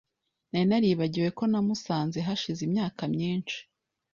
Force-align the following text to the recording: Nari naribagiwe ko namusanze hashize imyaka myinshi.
Nari 0.49 0.65
naribagiwe 0.69 1.29
ko 1.37 1.43
namusanze 1.51 2.17
hashize 2.27 2.61
imyaka 2.67 3.01
myinshi. 3.13 3.57